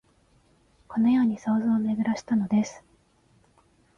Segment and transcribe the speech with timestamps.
[0.87, 2.83] このように想像をめぐらしたのです